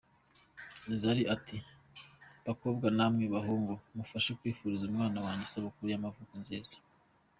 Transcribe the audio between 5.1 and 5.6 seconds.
wanjye